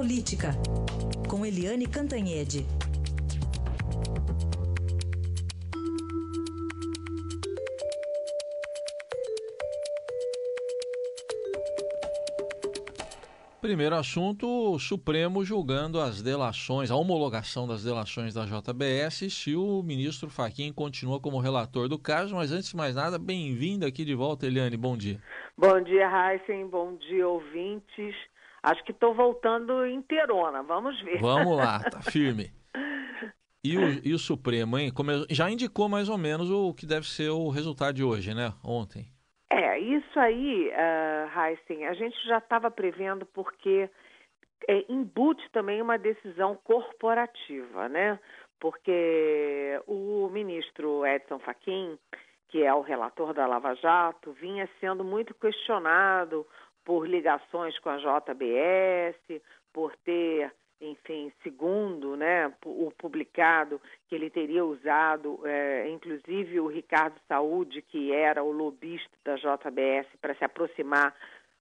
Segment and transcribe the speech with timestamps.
[0.00, 0.52] Política,
[1.28, 2.64] com Eliane Cantanhede.
[13.60, 19.82] Primeiro assunto, o Supremo julgando as delações, a homologação das delações da JBS, se o
[19.82, 22.34] ministro Faquim continua como relator do caso.
[22.34, 24.78] Mas antes de mais nada, bem-vindo aqui de volta, Eliane.
[24.78, 25.20] Bom dia.
[25.58, 26.68] Bom dia, Heisen.
[26.68, 28.14] Bom dia, ouvintes.
[28.62, 30.62] Acho que estou voltando inteirona.
[30.62, 31.20] Vamos ver.
[31.20, 32.52] Vamos lá, tá firme.
[33.62, 34.92] E o, e o Supremo, hein?
[34.92, 38.52] Como já indicou mais ou menos o que deve ser o resultado de hoje, né?
[38.64, 39.06] Ontem.
[39.50, 43.90] É, isso aí, uh, Heisen, a gente já estava prevendo porque
[44.68, 48.18] é, embute também uma decisão corporativa, né?
[48.58, 51.98] Porque o ministro Edson Fachin,
[52.48, 56.46] que é o relator da Lava Jato, vinha sendo muito questionado
[56.84, 64.64] por ligações com a JBS, por ter enfim, segundo né, o publicado, que ele teria
[64.64, 71.14] usado, é, inclusive o Ricardo Saúde, que era o lobista da JBS, para se aproximar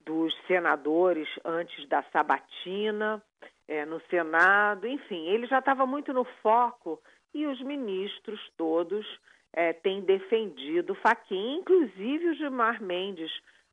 [0.00, 3.22] dos senadores antes da sabatina
[3.68, 7.00] é, no Senado, enfim, ele já estava muito no foco
[7.34, 9.06] e os ministros todos
[9.52, 13.30] é, têm defendido Faquin, inclusive o Gilmar Mendes,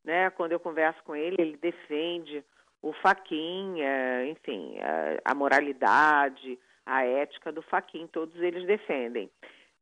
[0.09, 2.43] né, quando eu converso com ele, ele defende
[2.81, 4.77] o Faquin, é, enfim,
[5.23, 9.29] a moralidade, a ética do Faquin, todos eles defendem.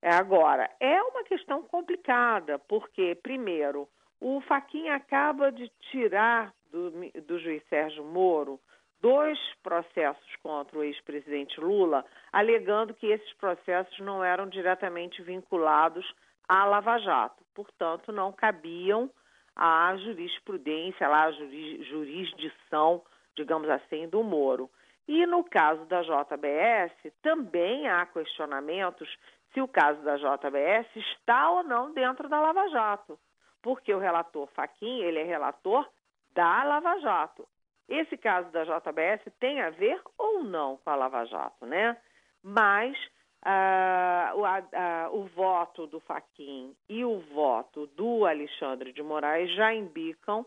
[0.01, 3.87] É, agora, é uma questão complicada, porque, primeiro,
[4.19, 8.59] o Faquin acaba de tirar do, do juiz Sérgio Moro
[8.99, 16.05] dois processos contra o ex-presidente Lula, alegando que esses processos não eram diretamente vinculados
[16.49, 19.09] à Lava Jato, portanto, não cabiam
[19.57, 23.01] à jurisprudência, lá, à jurisdição,
[23.35, 24.69] digamos assim, do Moro.
[25.07, 29.09] E no caso da JBS, também há questionamentos
[29.53, 33.17] se o caso da JBS está ou não dentro da Lava Jato.
[33.61, 35.89] Porque o relator Faquin, ele é relator
[36.33, 37.47] da Lava Jato.
[37.89, 41.97] Esse caso da JBS tem a ver ou não com a Lava Jato, né?
[42.43, 42.97] Mas
[43.43, 49.73] ah, o, ah, o, voto do Faquin e o voto do Alexandre de Moraes já
[49.73, 50.45] indicam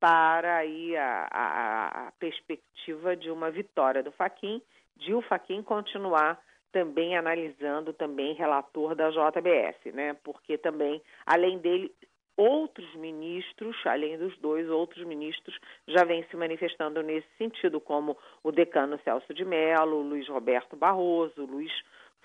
[0.00, 4.60] para aí a, a, a perspectiva de uma vitória do Faquin,
[4.96, 6.42] de o Faquin continuar
[6.72, 10.16] também analisando, também relator da JBS, né?
[10.24, 11.94] Porque também, além dele,
[12.36, 18.50] outros ministros, além dos dois, outros ministros já vêm se manifestando nesse sentido, como o
[18.50, 21.72] decano Celso de Mello, Luiz Roberto Barroso, Luiz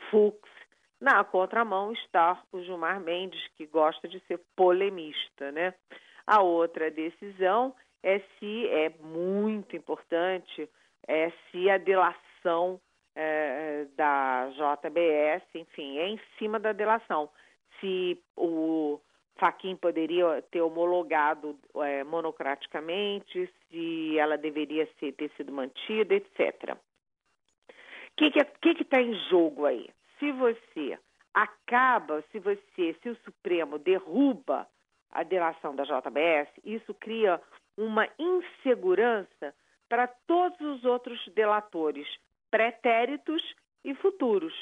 [0.10, 0.38] Fux.
[1.00, 5.74] Na contramão está o Gilmar Mendes, que gosta de ser polemista, né?
[6.26, 10.70] A outra decisão é se é muito importante,
[11.08, 12.80] é se a delação
[13.16, 17.30] é, da JBS, enfim, é em cima da delação.
[17.80, 19.00] Se o
[19.38, 26.78] Faquin poderia ter homologado é, monocraticamente, se ela deveria ser, ter sido mantida, etc.
[28.18, 29.90] Que está que que tá em jogo aí?
[30.20, 31.00] Se você
[31.34, 34.68] acaba, se você, se o Supremo derruba
[35.12, 37.40] a delação da JBS, isso cria
[37.78, 39.54] uma insegurança
[39.88, 42.08] para todos os outros delatores,
[42.50, 43.42] pretéritos
[43.86, 44.54] e futuros.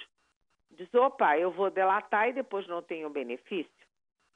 [0.72, 3.72] Diz, opa, eu vou delatar e depois não tenho benefício.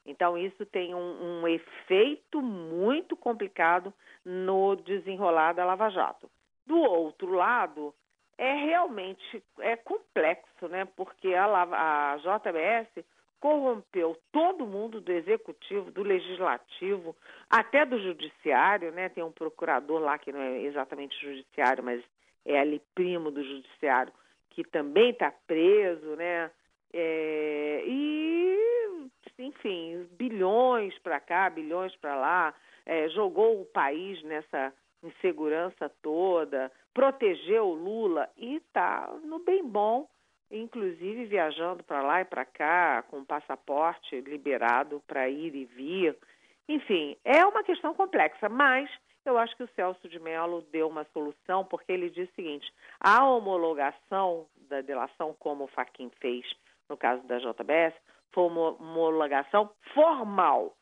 [0.06, 3.94] Então, isso tem um, um efeito muito complicado
[4.24, 6.32] no desenrolar da Lava Jato.
[6.66, 7.94] Do outro lado,
[8.40, 10.88] é realmente é complexo, né?
[10.96, 13.06] Porque a, a JBS
[13.38, 17.16] corrompeu todo mundo do executivo, do legislativo,
[17.50, 19.10] até do judiciário, né?
[19.10, 22.02] Tem um procurador lá que não é exatamente judiciário, mas
[22.46, 24.14] é ali primo do judiciário,
[24.52, 26.50] que também está preso, né?
[26.94, 32.54] É, e, enfim, bilhões para cá, bilhões para lá,
[32.86, 34.74] é, jogou o país nessa
[35.04, 40.08] insegurança toda, protegeu o Lula e está no bem bom,
[40.52, 46.18] inclusive viajando para lá e para cá com passaporte liberado para ir e vir.
[46.68, 48.90] Enfim, é uma questão complexa, mas
[49.26, 52.72] eu acho que o Celso de Mello deu uma solução, porque ele diz o seguinte:
[53.00, 56.46] a homologação da delação, como o Faquin fez
[56.90, 57.94] no caso da JBS,
[58.32, 60.76] foi uma homologação formal,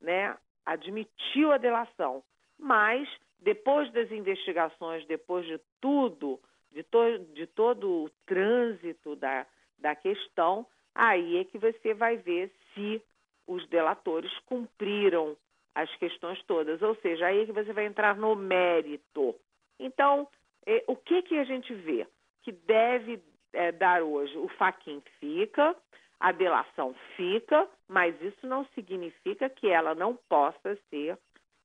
[0.00, 0.36] né?
[0.64, 2.22] Admitiu a delação,
[2.58, 3.08] mas
[3.40, 6.38] depois das investigações, depois de tudo,
[6.70, 9.46] de, to, de todo o trânsito da,
[9.78, 13.02] da questão, aí é que você vai ver se
[13.46, 15.36] os delatores cumpriram
[15.74, 16.80] as questões todas.
[16.82, 19.34] Ou seja, aí é que você vai entrar no mérito.
[19.78, 20.28] Então,
[20.66, 22.06] é, o que, que a gente vê
[22.42, 23.22] que deve
[23.52, 24.36] é, dar hoje?
[24.36, 25.74] O Faquin fica,
[26.18, 31.18] a delação fica, mas isso não significa que ela não possa ser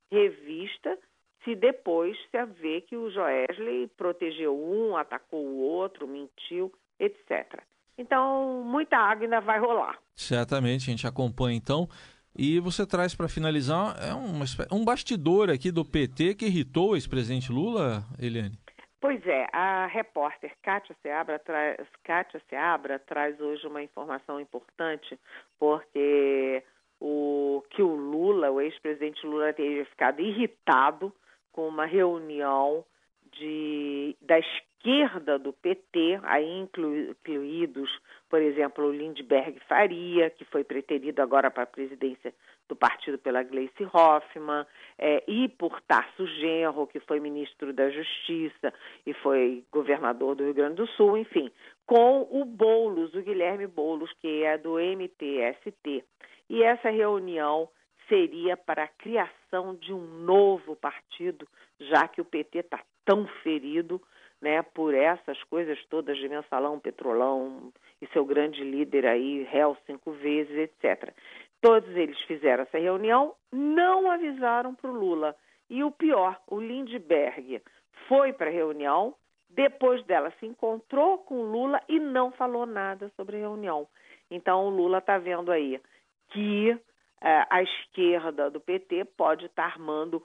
[0.09, 0.97] revista
[1.45, 7.61] se depois se vê que o Joesley protegeu um, atacou o outro, mentiu, etc.
[7.97, 9.97] Então, muita água ainda vai rolar.
[10.15, 11.87] Certamente, a gente acompanha então.
[12.37, 16.95] E você traz para finalizar é um, um bastidor aqui do PT que irritou o
[16.95, 18.59] ex-presidente Lula, Eliane?
[18.99, 25.17] Pois é, a repórter Kátia Seabra, traz, Kátia Seabra traz hoje uma informação importante,
[25.59, 26.63] porque
[26.99, 31.13] o que o Lula, o ex-presidente Lula, teria ficado irritado
[31.55, 32.83] com uma reunião
[33.31, 37.89] de, da esquerda do PT, aí incluídos,
[38.29, 42.33] por exemplo, o Lindbergh Faria, que foi preterido agora para a presidência
[42.67, 44.65] do partido pela Gleice Hoffmann,
[44.97, 48.73] é, e por Tarso Genro, que foi ministro da Justiça
[49.05, 51.49] e foi governador do Rio Grande do Sul, enfim,
[51.85, 56.03] com o Boulos, o Guilherme Boulos, que é do MTST.
[56.49, 57.69] E essa reunião
[58.07, 61.47] seria para a criação de um novo partido,
[61.79, 64.01] já que o PT está tão ferido
[64.41, 67.71] né, por essas coisas todas de mensalão, petrolão
[68.01, 71.13] e seu grande líder aí, réu cinco vezes, etc.
[71.61, 75.35] Todos eles fizeram essa reunião, não avisaram para o Lula.
[75.69, 77.61] E o pior, o Lindbergh
[78.07, 79.15] foi para a reunião,
[79.49, 83.87] depois dela se encontrou com o Lula e não falou nada sobre a reunião.
[84.29, 85.79] Então o Lula está vendo aí
[86.29, 86.77] que
[87.21, 90.23] a esquerda do PT pode estar armando,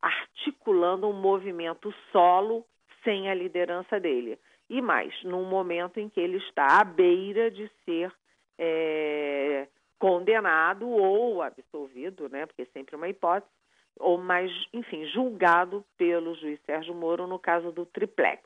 [0.00, 2.64] articulando um movimento solo
[3.02, 4.38] sem a liderança dele.
[4.68, 8.12] E mais, num momento em que ele está à beira de ser
[8.58, 9.68] é,
[9.98, 13.50] condenado ou absolvido, né, porque é sempre uma hipótese,
[13.98, 18.42] ou mais, enfim, julgado pelo juiz Sérgio Moro no caso do triplex.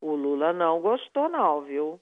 [0.00, 2.00] O Lula não gostou, não, viu?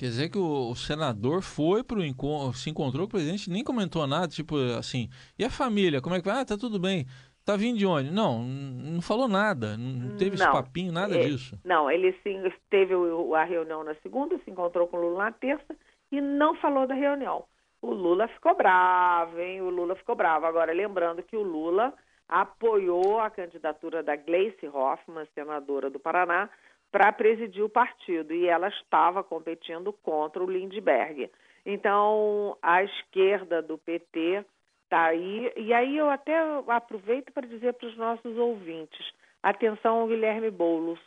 [0.00, 3.50] Quer dizer que o, o senador foi para o encontro, se encontrou com o presidente,
[3.50, 6.40] nem comentou nada, tipo assim, e a família, como é que vai?
[6.40, 7.04] Ah, tá tudo bem.
[7.44, 8.10] Tá vindo de onde?
[8.10, 11.54] Não, não falou nada, não teve não, esse papinho, nada é, disso.
[11.62, 15.76] Não, ele sim teve a reunião na segunda, se encontrou com o Lula na terça
[16.10, 17.44] e não falou da reunião.
[17.82, 19.60] O Lula ficou bravo, hein?
[19.60, 20.46] O Lula ficou bravo.
[20.46, 21.92] Agora, lembrando que o Lula
[22.26, 26.48] apoiou a candidatura da Gleice Hoffmann, senadora do Paraná,
[26.90, 31.30] para presidir o partido e ela estava competindo contra o Lindbergh.
[31.64, 34.44] Então, a esquerda do PT
[34.84, 35.52] está aí.
[35.56, 36.34] E aí eu até
[36.68, 41.00] aproveito para dizer para os nossos ouvintes: atenção ao Guilherme Boulos,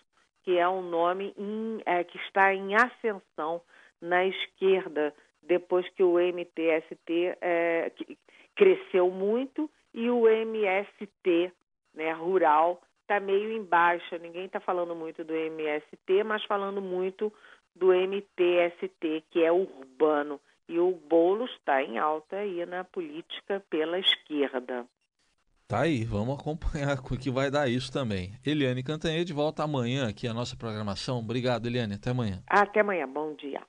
[0.44, 3.62] que é um nome em, é, que está em ascensão
[4.01, 7.91] na esquerda, depois que o MTST é,
[8.56, 11.51] cresceu muito e o MST
[11.94, 14.17] né, rural está meio em baixa.
[14.17, 17.31] Ninguém está falando muito do MST, mas falando muito
[17.75, 20.39] do MTST, que é urbano.
[20.67, 24.85] E o bolo está em alta aí na política pela esquerda.
[25.67, 28.33] Tá aí, vamos acompanhar o que vai dar isso também.
[28.45, 31.19] Eliane Cantanhede volta amanhã aqui a nossa programação.
[31.19, 31.95] Obrigado, Eliane.
[31.95, 32.44] Até amanhã.
[32.47, 33.07] Até amanhã.
[33.07, 33.63] Bom dia.